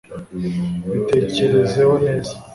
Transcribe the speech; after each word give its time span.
bitekerezeho 0.93 1.91
neza 2.07 2.33